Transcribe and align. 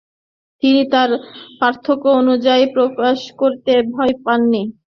তিনি 0.63 0.81
তার 0.93 1.09
পার্থক্য 1.59 2.05
অনুভূতি 2.19 2.65
প্রকাশ 2.75 3.17
করতে 3.39 3.73
ভয় 3.93 4.13
পাননি। 4.25 4.61